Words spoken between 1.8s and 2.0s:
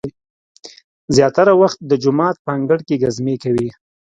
د